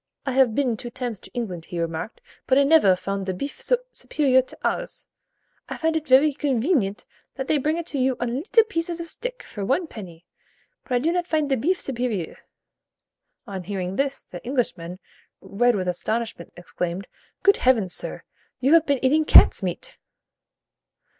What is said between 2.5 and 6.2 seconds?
I nevère find the bif so supérieur to ours. I find it